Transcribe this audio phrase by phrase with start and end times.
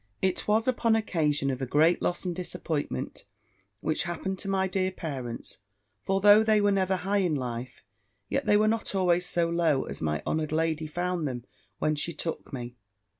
[0.19, 3.25] It was upon occasion of a great loss and disappointment
[3.81, 5.59] which happened to my dear parents;
[5.99, 7.83] for though they were never high in life,
[8.27, 11.45] yet they were not always so low as my honoured lady found them,
[11.77, 12.75] when she took me.